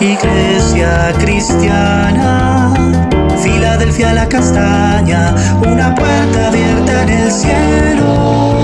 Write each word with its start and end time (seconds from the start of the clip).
Iglesia 0.00 1.14
cristiana, 1.20 2.74
Filadelfia 3.40 4.12
la 4.12 4.28
castaña, 4.28 5.34
una 5.62 5.94
puerta 5.94 6.48
abierta 6.48 7.02
en 7.04 7.08
el 7.10 7.30
cielo. 7.30 8.54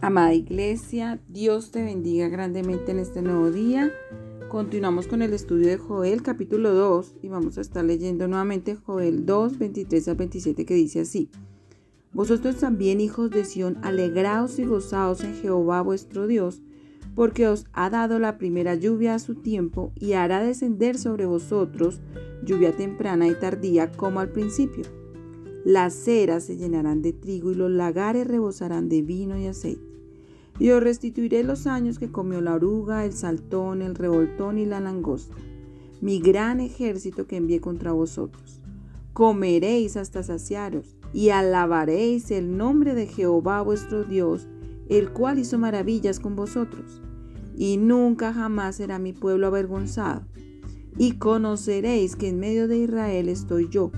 Amada 0.00 0.34
iglesia, 0.34 1.20
Dios 1.28 1.70
te 1.70 1.84
bendiga 1.84 2.28
grandemente 2.28 2.90
en 2.90 2.98
este 2.98 3.22
nuevo 3.22 3.50
día. 3.52 3.92
Continuamos 4.48 5.08
con 5.08 5.20
el 5.20 5.34
estudio 5.34 5.66
de 5.66 5.76
Joel 5.76 6.22
capítulo 6.22 6.72
2 6.72 7.16
y 7.22 7.28
vamos 7.28 7.58
a 7.58 7.60
estar 7.60 7.84
leyendo 7.84 8.28
nuevamente 8.28 8.76
Joel 8.76 9.26
2, 9.26 9.58
23 9.58 10.08
al 10.08 10.16
27 10.16 10.64
que 10.64 10.72
dice 10.72 11.00
así. 11.00 11.28
Vosotros 12.14 12.56
también, 12.56 13.02
hijos 13.02 13.30
de 13.30 13.44
Sión, 13.44 13.76
alegraos 13.82 14.58
y 14.58 14.64
gozaos 14.64 15.22
en 15.22 15.34
Jehová 15.34 15.82
vuestro 15.82 16.26
Dios, 16.26 16.62
porque 17.14 17.46
os 17.46 17.66
ha 17.74 17.90
dado 17.90 18.18
la 18.18 18.38
primera 18.38 18.74
lluvia 18.74 19.14
a 19.14 19.18
su 19.18 19.34
tiempo 19.34 19.92
y 19.94 20.14
hará 20.14 20.42
descender 20.42 20.96
sobre 20.96 21.26
vosotros 21.26 22.00
lluvia 22.42 22.74
temprana 22.74 23.28
y 23.28 23.34
tardía 23.34 23.92
como 23.92 24.20
al 24.20 24.30
principio. 24.30 24.84
Las 25.66 25.92
ceras 25.92 26.44
se 26.44 26.56
llenarán 26.56 27.02
de 27.02 27.12
trigo 27.12 27.52
y 27.52 27.54
los 27.54 27.70
lagares 27.70 28.26
rebosarán 28.26 28.88
de 28.88 29.02
vino 29.02 29.36
y 29.36 29.46
aceite. 29.46 29.97
Y 30.58 30.70
os 30.70 30.82
restituiré 30.82 31.44
los 31.44 31.66
años 31.66 31.98
que 31.98 32.10
comió 32.10 32.40
la 32.40 32.54
oruga, 32.54 33.04
el 33.04 33.12
saltón, 33.12 33.80
el 33.80 33.94
revoltón 33.94 34.58
y 34.58 34.66
la 34.66 34.80
langosta, 34.80 35.36
mi 36.00 36.20
gran 36.20 36.60
ejército 36.60 37.26
que 37.26 37.36
envié 37.36 37.60
contra 37.60 37.92
vosotros. 37.92 38.60
Comeréis 39.12 39.96
hasta 39.96 40.22
saciaros 40.22 40.96
y 41.12 41.30
alabaréis 41.30 42.30
el 42.30 42.56
nombre 42.56 42.94
de 42.94 43.06
Jehová 43.06 43.62
vuestro 43.62 44.04
Dios, 44.04 44.48
el 44.88 45.10
cual 45.10 45.38
hizo 45.38 45.58
maravillas 45.58 46.18
con 46.18 46.34
vosotros. 46.34 47.02
Y 47.56 47.76
nunca 47.76 48.32
jamás 48.32 48.76
será 48.76 48.98
mi 48.98 49.12
pueblo 49.12 49.48
avergonzado. 49.48 50.22
Y 50.96 51.12
conoceréis 51.18 52.16
que 52.16 52.28
en 52.28 52.40
medio 52.40 52.66
de 52.66 52.78
Israel 52.78 53.28
estoy 53.28 53.68
yo, 53.68 53.92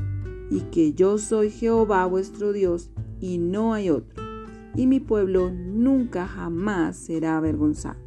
y 0.51 0.61
que 0.73 0.93
yo 0.93 1.17
soy 1.19 1.51
Jehová 1.51 2.07
vuestro 2.07 2.53
Dios, 2.53 2.91
y 3.21 3.39
no 3.39 3.73
hay 3.75 3.91
otro 3.91 4.30
y 4.75 4.87
mi 4.87 5.01
pueblo 5.01 5.51
nunca 5.51 6.27
jamás 6.27 6.97
será 6.97 7.37
avergonzado. 7.37 7.99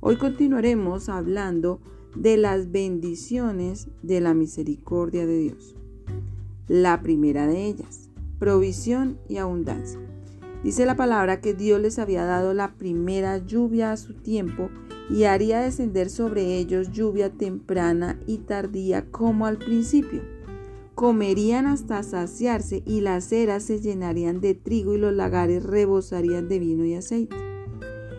Hoy 0.00 0.16
continuaremos 0.16 1.08
hablando 1.08 1.80
de 2.16 2.36
las 2.36 2.72
bendiciones 2.72 3.88
de 4.02 4.20
la 4.20 4.34
misericordia 4.34 5.26
de 5.26 5.38
Dios. 5.38 5.76
La 6.68 7.02
primera 7.02 7.46
de 7.46 7.66
ellas, 7.66 8.10
provisión 8.38 9.18
y 9.28 9.36
abundancia. 9.36 10.00
Dice 10.64 10.84
la 10.86 10.96
palabra 10.96 11.40
que 11.40 11.54
Dios 11.54 11.80
les 11.80 11.98
había 11.98 12.24
dado 12.24 12.52
la 12.54 12.74
primera 12.74 13.38
lluvia 13.38 13.92
a 13.92 13.96
su 13.96 14.14
tiempo 14.14 14.70
y 15.08 15.24
haría 15.24 15.60
descender 15.60 16.10
sobre 16.10 16.58
ellos 16.58 16.92
lluvia 16.92 17.30
temprana 17.30 18.18
y 18.26 18.38
tardía 18.38 19.10
como 19.10 19.46
al 19.46 19.58
principio 19.58 20.22
comerían 20.94 21.66
hasta 21.66 22.02
saciarse 22.02 22.82
y 22.86 23.00
las 23.00 23.32
eras 23.32 23.62
se 23.64 23.80
llenarían 23.80 24.40
de 24.40 24.54
trigo 24.54 24.94
y 24.94 24.98
los 24.98 25.12
lagares 25.12 25.62
rebosarían 25.62 26.48
de 26.48 26.58
vino 26.58 26.84
y 26.84 26.94
aceite. 26.94 27.36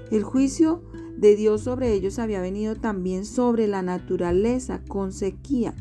El 0.09 0.23
juicio 0.23 0.81
de 1.17 1.35
Dios 1.35 1.61
sobre 1.61 1.93
ellos 1.93 2.19
había 2.19 2.41
venido 2.41 2.75
también 2.75 3.25
sobre 3.25 3.67
la 3.67 3.81
naturaleza 3.81 4.81
con 4.87 5.11
sequía. 5.11 5.75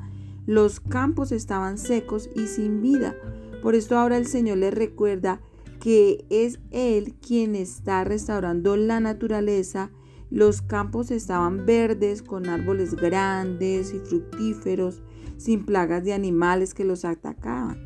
Los 0.47 0.81
campos 0.81 1.33
estaban 1.33 1.79
secos 1.79 2.29
y 2.37 2.47
sin 2.47 2.83
vida. 2.83 3.17
Por 3.63 3.75
esto 3.75 3.99
ahora 3.99 4.17
el 4.17 4.27
Señor 4.27 4.59
les 4.59 4.75
recuerda 4.75 5.41
que 5.81 6.27
es 6.29 6.61
Él 6.71 7.15
quien 7.27 7.57
está 7.57 8.05
restaurando 8.05 8.77
la 8.77 9.01
naturaleza. 9.01 9.91
Los 10.31 10.63
campos 10.63 11.11
estaban 11.11 11.65
verdes 11.67 12.23
con 12.23 12.49
árboles 12.49 12.95
grandes 12.95 13.95
y 13.95 13.99
fructíferos 13.99 15.03
sin 15.41 15.65
plagas 15.65 16.05
de 16.05 16.13
animales 16.13 16.75
que 16.75 16.85
los 16.85 17.07
atacaban. 17.07 17.79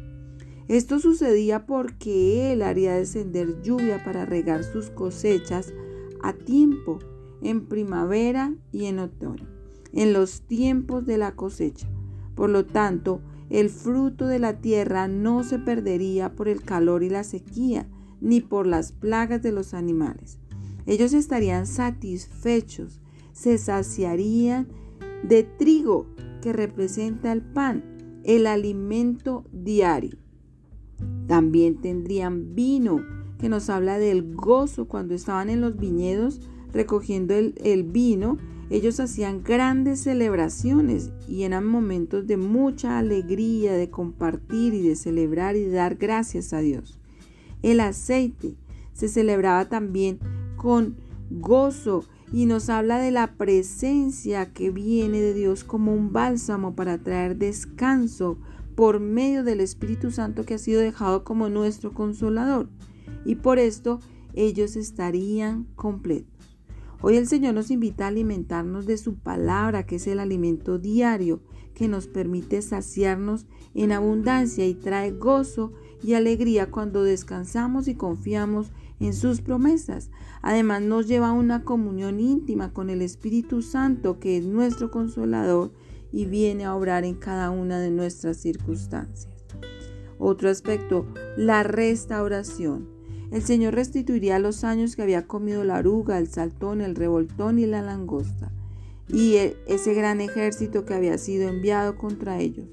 Esto 0.67 0.99
sucedía 0.99 1.67
porque 1.67 2.53
Él 2.53 2.63
haría 2.63 2.95
descender 2.95 3.63
lluvia 3.63 4.03
para 4.05 4.27
regar 4.27 4.65
sus 4.65 4.91
cosechas 4.91 5.73
a 6.21 6.33
tiempo, 6.33 6.99
en 7.43 7.67
primavera 7.67 8.55
y 8.73 8.87
en 8.87 8.99
otoño, 8.99 9.47
en 9.93 10.13
los 10.13 10.41
tiempos 10.43 11.07
de 11.07 11.19
la 11.19 11.37
cosecha. 11.37 11.87
Por 12.35 12.51
lo 12.51 12.65
tanto, 12.65 13.21
el 13.51 13.71
fruto 13.71 14.27
de 14.27 14.41
la 14.41 14.61
tierra 14.61 15.07
no 15.07 15.45
se 15.45 15.59
perdería 15.59 16.35
por 16.35 16.49
el 16.49 16.63
calor 16.63 17.05
y 17.05 17.11
la 17.11 17.23
sequía, 17.23 17.87
ni 18.21 18.41
por 18.41 18.67
las 18.67 18.91
plagas 18.91 19.43
de 19.43 19.53
los 19.53 19.75
animales. 19.75 20.39
Ellos 20.87 21.13
estarían 21.13 21.67
satisfechos, 21.67 23.01
se 23.33 23.59
saciarían 23.59 24.67
de 25.23 25.45
trigo 25.45 26.07
que 26.45 26.53
representa 26.53 27.33
el 27.33 27.41
pan, 27.41 28.21
el 28.23 28.47
alimento 28.47 29.47
diario. 29.51 30.19
También 31.27 31.81
tendrían 31.81 32.55
vino, 32.55 33.01
que 33.39 33.49
nos 33.49 33.71
habla 33.71 33.99
del 33.99 34.35
gozo 34.35 34.87
cuando 34.87 35.15
estaban 35.15 35.49
en 35.49 35.63
los 35.63 35.79
viñedos 35.79 36.43
recogiendo 36.71 37.33
el, 37.33 37.85
vino. 37.85 38.37
Ellos 38.69 39.01
hacían 39.01 39.43
grandes 39.43 40.01
celebraciones 40.01 41.13
y 41.27 41.45
eran 41.45 41.65
momentos 41.65 42.27
de 42.27 42.37
mucha 42.37 42.99
alegría, 42.99 43.73
de 43.73 43.89
compartir 43.89 44.75
y 44.75 44.83
de 44.83 44.97
celebrar 44.97 45.57
y 45.57 45.67
dar 45.67 45.95
gracias 45.95 46.53
a 46.53 46.59
Dios. 46.59 47.01
El 47.63 47.81
aceite 47.81 48.55
se 48.93 49.09
celebraba 49.09 49.71
también 49.71 50.19
con 50.57 50.97
gozo 51.31 52.05
y 52.33 52.47
nos 52.47 52.69
habla 52.69 52.99
de 52.99 53.11
la 53.11 53.35
presencia 53.35 54.53
que 54.53 54.71
viene 54.71 55.21
de 55.21 55.35
Dios 55.35 55.65
como 55.65 55.95
un 55.95 56.13
bálsamo 56.13 56.75
para 56.75 56.99
traer 56.99 57.37
descanso 57.37 58.39
por 58.75 59.01
medio 59.01 59.45
del 59.45 59.61
Espíritu 59.61 60.11
Santo 60.11 60.45
que 60.45 60.55
ha 60.55 60.59
sido 60.59 60.81
dejado 60.81 61.25
como 61.25 61.49
nuestro 61.49 61.93
consolador. 61.93 62.69
Y 63.25 63.37
por 63.37 63.59
esto 63.59 64.01
ellos 64.35 64.77
estarían 64.77 65.65
completos. 65.77 66.33
Hoy 67.01 67.17
el 67.17 67.27
Señor 67.27 67.55
nos 67.55 67.71
invita 67.71 68.05
a 68.05 68.09
alimentarnos 68.09 68.87
de 68.87 68.97
su 68.97 69.15
palabra, 69.17 69.85
que 69.85 69.97
es 69.97 70.07
el 70.07 70.19
alimento 70.19 70.79
diario 70.79 71.43
que 71.75 71.89
nos 71.89 72.07
permite 72.07 72.63
saciarnos 72.63 73.47
en 73.75 73.93
abundancia 73.93 74.67
y 74.67 74.75
trae 74.75 75.11
gozo 75.11 75.73
y 76.03 76.15
alegría 76.15 76.71
cuando 76.71 77.03
descansamos 77.03 77.89
y 77.89 77.95
confiamos 77.95 78.69
en 78.69 78.84
sus 79.13 79.41
promesas. 79.41 80.11
Además 80.43 80.83
nos 80.83 81.07
lleva 81.07 81.29
a 81.29 81.33
una 81.33 81.63
comunión 81.65 82.21
íntima 82.21 82.73
con 82.73 82.91
el 82.91 83.03
Espíritu 83.03 83.63
Santo, 83.63 84.19
que 84.19 84.37
es 84.39 84.47
nuestro 84.47 84.91
consolador 84.91 85.73
y 86.13 86.27
viene 86.27 86.65
a 86.65 86.75
obrar 86.75 87.05
en 87.05 87.15
cada 87.15 87.51
una 87.51 87.81
de 87.81 87.91
nuestras 87.91 88.37
circunstancias. 88.37 89.35
Otro 90.19 90.49
aspecto, 90.49 91.07
la 91.37 91.63
restauración. 91.65 92.89
El 93.31 93.43
Señor 93.43 93.75
restituiría 93.75 94.39
los 94.39 94.63
años 94.63 94.95
que 94.95 95.03
había 95.03 95.27
comido 95.27 95.65
la 95.65 95.79
oruga, 95.79 96.19
el 96.19 96.29
saltón, 96.29 96.81
el 96.81 96.95
revoltón 96.95 97.59
y 97.59 97.67
la 97.67 97.83
langosta, 97.83 98.53
y 99.09 99.35
e, 99.35 99.57
ese 99.67 99.93
gran 99.93 100.21
ejército 100.21 100.85
que 100.85 100.95
había 100.95 101.19
sido 101.19 101.49
enviado 101.49 101.99
contra 101.99 102.39
ellos. 102.39 102.69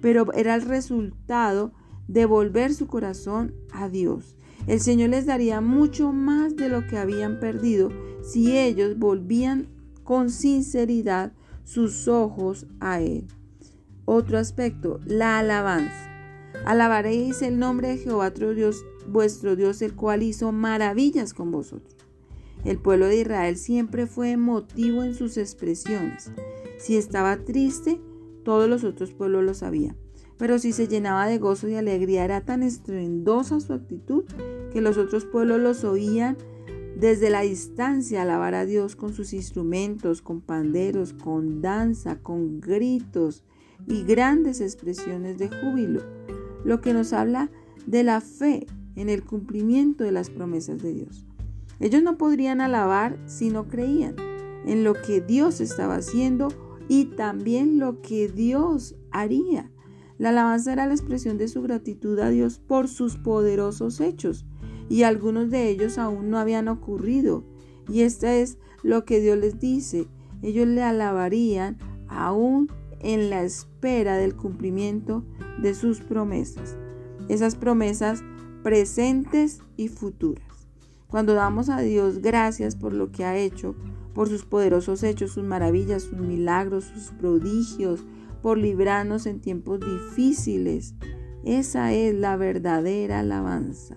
Pero 0.00 0.32
era 0.34 0.54
el 0.54 0.62
resultado 0.62 1.72
de 2.06 2.26
volver 2.26 2.74
su 2.74 2.86
corazón 2.86 3.54
a 3.72 3.88
Dios 3.88 4.36
el 4.66 4.80
Señor 4.80 5.10
les 5.10 5.26
daría 5.26 5.60
mucho 5.60 6.12
más 6.12 6.56
de 6.56 6.68
lo 6.68 6.86
que 6.86 6.98
habían 6.98 7.38
perdido 7.38 7.90
si 8.22 8.56
ellos 8.58 8.98
volvían 8.98 9.68
con 10.02 10.30
sinceridad 10.30 11.32
sus 11.64 12.08
ojos 12.08 12.66
a 12.80 13.00
Él. 13.00 13.26
Otro 14.04 14.38
aspecto, 14.38 15.00
la 15.06 15.38
alabanza. 15.38 16.10
Alabaréis 16.64 17.42
el 17.42 17.58
nombre 17.58 17.88
de 17.88 17.98
Jehová 17.98 18.30
Dios, 18.30 18.84
vuestro 19.08 19.56
Dios, 19.56 19.82
el 19.82 19.94
cual 19.94 20.22
hizo 20.22 20.52
maravillas 20.52 21.34
con 21.34 21.50
vosotros. 21.50 21.96
El 22.64 22.78
pueblo 22.78 23.06
de 23.06 23.20
Israel 23.20 23.56
siempre 23.56 24.06
fue 24.06 24.30
emotivo 24.30 25.02
en 25.02 25.14
sus 25.14 25.36
expresiones. 25.36 26.30
Si 26.78 26.96
estaba 26.96 27.36
triste, 27.44 28.00
todos 28.44 28.68
los 28.68 28.84
otros 28.84 29.12
pueblos 29.12 29.44
lo 29.44 29.54
sabían. 29.54 29.96
Pero 30.38 30.58
si 30.58 30.72
se 30.72 30.88
llenaba 30.88 31.26
de 31.26 31.38
gozo 31.38 31.68
y 31.68 31.74
alegría, 31.74 32.24
era 32.24 32.40
tan 32.40 32.62
estruendosa 32.62 33.60
su 33.60 33.72
actitud 33.72 34.24
que 34.72 34.80
los 34.80 34.98
otros 34.98 35.24
pueblos 35.24 35.60
los 35.60 35.84
oían 35.84 36.36
desde 36.96 37.30
la 37.30 37.42
distancia 37.42 38.22
alabar 38.22 38.54
a 38.54 38.64
Dios 38.64 38.96
con 38.96 39.12
sus 39.12 39.32
instrumentos, 39.32 40.22
con 40.22 40.40
panderos, 40.40 41.12
con 41.12 41.60
danza, 41.60 42.18
con 42.20 42.60
gritos 42.60 43.44
y 43.86 44.04
grandes 44.04 44.60
expresiones 44.60 45.38
de 45.38 45.48
júbilo, 45.48 46.02
lo 46.64 46.80
que 46.80 46.92
nos 46.92 47.12
habla 47.12 47.50
de 47.86 48.04
la 48.04 48.20
fe 48.20 48.66
en 48.96 49.08
el 49.08 49.24
cumplimiento 49.24 50.04
de 50.04 50.12
las 50.12 50.30
promesas 50.30 50.82
de 50.82 50.92
Dios. 50.92 51.26
Ellos 51.80 52.02
no 52.02 52.16
podrían 52.16 52.60
alabar 52.60 53.18
si 53.26 53.50
no 53.50 53.68
creían 53.68 54.14
en 54.64 54.84
lo 54.84 54.94
que 54.94 55.20
Dios 55.20 55.60
estaba 55.60 55.96
haciendo 55.96 56.48
y 56.88 57.06
también 57.06 57.78
lo 57.78 58.00
que 58.00 58.28
Dios 58.28 58.94
haría. 59.10 59.70
La 60.18 60.30
alabanza 60.30 60.72
era 60.72 60.86
la 60.86 60.94
expresión 60.94 61.38
de 61.38 61.48
su 61.48 61.62
gratitud 61.62 62.18
a 62.20 62.30
Dios 62.30 62.58
por 62.58 62.88
sus 62.88 63.16
poderosos 63.16 64.00
hechos, 64.00 64.46
y 64.88 65.02
algunos 65.02 65.50
de 65.50 65.68
ellos 65.68 65.98
aún 65.98 66.30
no 66.30 66.38
habían 66.38 66.68
ocurrido. 66.68 67.44
Y 67.88 68.02
esto 68.02 68.26
es 68.26 68.58
lo 68.82 69.04
que 69.04 69.20
Dios 69.20 69.38
les 69.38 69.58
dice. 69.58 70.08
Ellos 70.42 70.66
le 70.68 70.82
alabarían 70.82 71.78
aún 72.08 72.70
en 73.00 73.30
la 73.30 73.42
espera 73.42 74.16
del 74.16 74.36
cumplimiento 74.36 75.24
de 75.60 75.74
sus 75.74 76.00
promesas. 76.00 76.76
Esas 77.28 77.56
promesas 77.56 78.22
presentes 78.62 79.60
y 79.76 79.88
futuras. 79.88 80.68
Cuando 81.08 81.34
damos 81.34 81.68
a 81.68 81.80
Dios 81.80 82.18
gracias 82.18 82.76
por 82.76 82.92
lo 82.92 83.12
que 83.12 83.24
ha 83.24 83.36
hecho, 83.36 83.74
por 84.14 84.28
sus 84.28 84.44
poderosos 84.44 85.02
hechos, 85.02 85.32
sus 85.32 85.44
maravillas, 85.44 86.04
sus 86.04 86.18
milagros, 86.18 86.84
sus 86.84 87.10
prodigios, 87.12 88.04
por 88.44 88.58
librarnos 88.58 89.24
en 89.24 89.40
tiempos 89.40 89.80
difíciles. 89.80 90.94
Esa 91.44 91.94
es 91.94 92.14
la 92.14 92.36
verdadera 92.36 93.20
alabanza. 93.20 93.96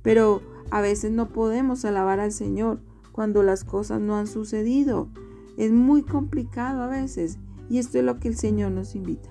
Pero 0.00 0.42
a 0.70 0.80
veces 0.80 1.10
no 1.10 1.30
podemos 1.30 1.84
alabar 1.84 2.20
al 2.20 2.30
Señor 2.30 2.78
cuando 3.10 3.42
las 3.42 3.64
cosas 3.64 4.00
no 4.00 4.16
han 4.16 4.28
sucedido. 4.28 5.08
Es 5.56 5.72
muy 5.72 6.04
complicado 6.04 6.82
a 6.82 6.86
veces 6.86 7.40
y 7.68 7.78
esto 7.78 7.98
es 7.98 8.04
lo 8.04 8.20
que 8.20 8.28
el 8.28 8.36
Señor 8.36 8.70
nos 8.70 8.94
invita, 8.94 9.28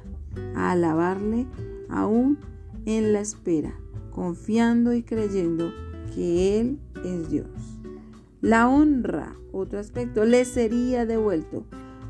a 0.58 0.72
alabarle 0.72 1.48
aún 1.88 2.38
en 2.86 3.14
la 3.14 3.22
espera, 3.22 3.80
confiando 4.12 4.94
y 4.94 5.04
creyendo 5.04 5.72
que 6.14 6.60
Él 6.60 6.82
es 7.06 7.30
Dios. 7.30 7.48
La 8.42 8.68
honra, 8.68 9.38
otro 9.54 9.80
aspecto, 9.80 10.26
le 10.26 10.44
sería 10.44 11.06
devuelto. 11.06 11.64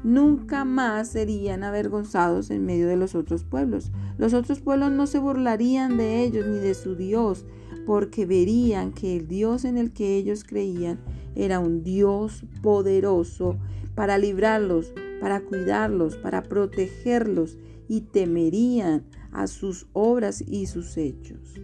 Nunca 0.04 0.64
más 0.64 1.10
serían 1.10 1.64
avergonzados 1.64 2.50
en 2.52 2.66
medio 2.66 2.88
de 2.88 2.96
los 2.96 3.16
otros 3.16 3.44
pueblos. 3.44 3.92
Los 4.18 4.34
otros 4.34 4.62
pueblos 4.62 4.92
no 4.92 5.08
se 5.08 5.20
burlarían 5.20 5.98
de 5.98 6.24
ellos 6.24 6.46
ni 6.48 6.60
de 6.60 6.74
su 6.74 6.96
Dios, 6.96 7.46
porque 7.86 8.26
verían 8.26 8.94
que 8.94 9.18
el 9.18 9.28
Dios 9.28 9.66
en 9.66 9.78
el 9.78 9.92
que 9.92 10.16
ellos 10.16 10.44
creían 10.44 11.00
era 11.36 11.60
un 11.60 11.84
Dios 11.84 12.46
poderoso 12.62 13.58
para 13.96 14.18
librarlos, 14.18 14.94
para 15.20 15.42
cuidarlos, 15.42 16.16
para 16.16 16.44
protegerlos 16.44 17.58
y 17.88 18.02
temerían 18.02 19.04
a 19.32 19.48
sus 19.48 19.88
obras 19.94 20.42
y 20.48 20.68
sus 20.68 20.96
hechos. 20.98 21.60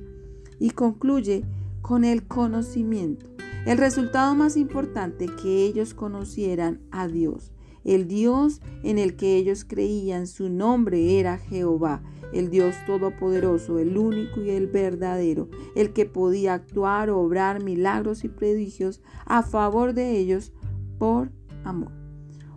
Y 0.59 0.71
concluye 0.71 1.45
con 1.81 2.03
el 2.03 2.27
conocimiento. 2.27 3.27
El 3.65 3.77
resultado 3.77 4.35
más 4.35 4.57
importante 4.57 5.27
que 5.41 5.65
ellos 5.65 5.93
conocieran 5.93 6.81
a 6.91 7.07
Dios. 7.07 7.54
El 7.85 8.07
Dios 8.07 8.61
en 8.83 8.97
el 8.97 9.15
que 9.15 9.37
ellos 9.37 9.63
creían, 9.63 10.27
su 10.27 10.49
nombre 10.49 11.19
era 11.19 11.37
Jehová, 11.37 12.01
el 12.33 12.49
Dios 12.49 12.75
todopoderoso, 12.85 13.79
el 13.79 13.97
único 13.97 14.41
y 14.41 14.49
el 14.49 14.67
verdadero, 14.67 15.47
el 15.75 15.93
que 15.93 16.05
podía 16.05 16.55
actuar, 16.55 17.09
obrar 17.09 17.63
milagros 17.63 18.23
y 18.23 18.29
prodigios 18.29 19.01
a 19.25 19.43
favor 19.43 19.93
de 19.93 20.17
ellos 20.17 20.51
por 20.97 21.31
amor. 21.63 21.91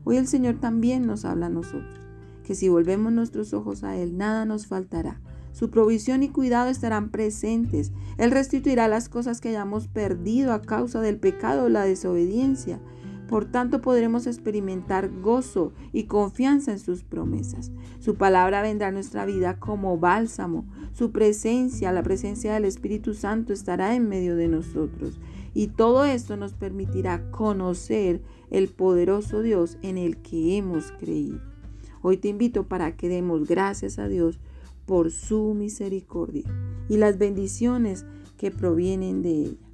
Hoy 0.04 0.16
el 0.16 0.26
Señor 0.26 0.56
también 0.58 1.06
nos 1.06 1.26
habla 1.26 1.46
a 1.46 1.50
nosotros, 1.50 2.00
que 2.42 2.54
si 2.54 2.70
volvemos 2.70 3.12
nuestros 3.12 3.52
ojos 3.52 3.84
a 3.84 3.96
Él, 3.96 4.16
nada 4.16 4.46
nos 4.46 4.66
faltará. 4.66 5.20
Su 5.52 5.70
provisión 5.70 6.22
y 6.22 6.28
cuidado 6.28 6.70
estarán 6.70 7.10
presentes. 7.10 7.92
Él 8.16 8.30
restituirá 8.30 8.86
las 8.86 9.08
cosas 9.08 9.40
que 9.40 9.48
hayamos 9.50 9.88
perdido 9.88 10.52
a 10.52 10.62
causa 10.62 11.00
del 11.00 11.18
pecado 11.18 11.64
o 11.64 11.68
la 11.68 11.84
desobediencia. 11.84 12.80
Por 13.28 13.44
tanto, 13.44 13.82
podremos 13.82 14.26
experimentar 14.26 15.10
gozo 15.20 15.72
y 15.92 16.04
confianza 16.04 16.72
en 16.72 16.78
sus 16.78 17.04
promesas. 17.04 17.70
Su 18.00 18.14
palabra 18.14 18.62
vendrá 18.62 18.88
a 18.88 18.92
nuestra 18.92 19.26
vida 19.26 19.60
como 19.60 19.98
bálsamo. 19.98 20.64
Su 20.92 21.12
presencia, 21.12 21.92
la 21.92 22.02
presencia 22.02 22.54
del 22.54 22.64
Espíritu 22.64 23.12
Santo 23.12 23.52
estará 23.52 23.94
en 23.94 24.08
medio 24.08 24.34
de 24.34 24.48
nosotros. 24.48 25.20
Y 25.52 25.68
todo 25.68 26.06
esto 26.06 26.38
nos 26.38 26.54
permitirá 26.54 27.30
conocer 27.30 28.22
el 28.50 28.68
poderoso 28.68 29.42
Dios 29.42 29.76
en 29.82 29.98
el 29.98 30.16
que 30.18 30.56
hemos 30.56 30.90
creído. 30.92 31.40
Hoy 32.00 32.16
te 32.16 32.28
invito 32.28 32.66
para 32.66 32.96
que 32.96 33.10
demos 33.10 33.46
gracias 33.46 33.98
a 33.98 34.08
Dios 34.08 34.40
por 34.86 35.10
su 35.10 35.52
misericordia 35.52 36.44
y 36.88 36.96
las 36.96 37.18
bendiciones 37.18 38.06
que 38.38 38.50
provienen 38.50 39.20
de 39.20 39.32
ella. 39.42 39.68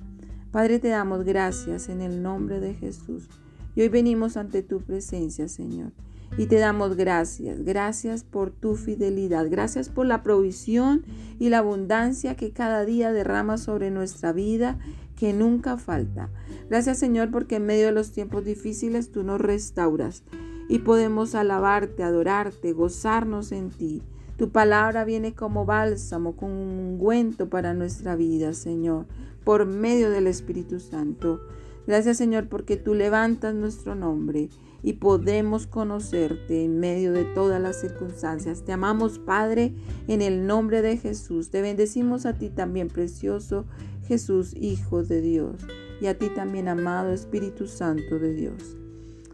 Padre, 0.50 0.80
te 0.80 0.88
damos 0.88 1.24
gracias 1.24 1.88
en 1.88 2.00
el 2.00 2.22
nombre 2.22 2.58
de 2.58 2.74
Jesús. 2.74 3.28
Y 3.74 3.82
hoy 3.82 3.88
venimos 3.88 4.36
ante 4.36 4.62
tu 4.62 4.80
presencia, 4.80 5.48
Señor. 5.48 5.92
Y 6.36 6.46
te 6.46 6.56
damos 6.56 6.96
gracias, 6.96 7.64
gracias 7.64 8.24
por 8.24 8.50
tu 8.50 8.74
fidelidad, 8.74 9.48
gracias 9.48 9.88
por 9.88 10.06
la 10.06 10.22
provisión 10.24 11.04
y 11.38 11.48
la 11.48 11.58
abundancia 11.58 12.34
que 12.34 12.50
cada 12.50 12.84
día 12.84 13.12
derrama 13.12 13.56
sobre 13.56 13.92
nuestra 13.92 14.32
vida, 14.32 14.78
que 15.16 15.32
nunca 15.32 15.76
falta. 15.76 16.30
Gracias 16.68 16.98
Señor 16.98 17.30
porque 17.30 17.56
en 17.56 17.66
medio 17.66 17.86
de 17.86 17.92
los 17.92 18.10
tiempos 18.10 18.44
difíciles 18.44 19.12
tú 19.12 19.22
nos 19.22 19.40
restauras 19.40 20.24
y 20.68 20.80
podemos 20.80 21.36
alabarte, 21.36 22.02
adorarte, 22.02 22.72
gozarnos 22.72 23.52
en 23.52 23.70
ti. 23.70 24.02
Tu 24.36 24.50
palabra 24.50 25.04
viene 25.04 25.34
como 25.34 25.64
bálsamo, 25.64 26.34
con 26.34 26.50
un 26.50 26.70
ungüento 26.70 27.48
para 27.48 27.74
nuestra 27.74 28.16
vida, 28.16 28.52
Señor, 28.54 29.06
por 29.44 29.66
medio 29.66 30.10
del 30.10 30.26
Espíritu 30.26 30.80
Santo. 30.80 31.40
Gracias, 31.86 32.16
Señor, 32.16 32.48
porque 32.48 32.76
tú 32.76 32.94
levantas 32.94 33.54
nuestro 33.54 33.94
nombre 33.94 34.48
y 34.82 34.94
podemos 34.94 35.66
conocerte 35.66 36.64
en 36.64 36.78
medio 36.78 37.12
de 37.12 37.24
todas 37.24 37.60
las 37.60 37.80
circunstancias. 37.80 38.64
Te 38.64 38.72
amamos, 38.72 39.18
Padre, 39.18 39.74
en 40.08 40.22
el 40.22 40.46
nombre 40.46 40.82
de 40.82 40.96
Jesús. 40.96 41.50
Te 41.50 41.62
bendecimos 41.62 42.26
a 42.26 42.34
ti 42.34 42.50
también, 42.50 42.88
precioso 42.88 43.66
Jesús, 44.06 44.54
Hijo 44.54 45.02
de 45.02 45.20
Dios, 45.20 45.66
y 46.00 46.06
a 46.06 46.18
ti 46.18 46.28
también, 46.34 46.68
amado 46.68 47.12
Espíritu 47.12 47.66
Santo 47.66 48.18
de 48.18 48.34
Dios. 48.34 48.76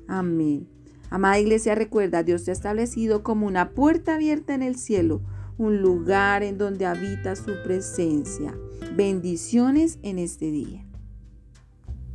Amén. 0.07 0.69
Amada 1.09 1.41
iglesia, 1.41 1.75
recuerda, 1.75 2.23
Dios 2.23 2.45
te 2.45 2.53
ha 2.53 2.55
establecido 2.55 3.25
como 3.25 3.47
una 3.47 3.71
puerta 3.71 4.15
abierta 4.15 4.55
en 4.55 4.63
el 4.63 4.77
cielo, 4.77 5.21
un 5.59 5.83
lugar 5.83 6.45
en 6.45 6.59
donde 6.59 6.87
habita 6.87 7.35
su 7.35 7.53
presencia. 7.65 8.57
Bendiciones 8.97 9.99
en 10.03 10.19
este 10.19 10.51
día. 10.53 10.90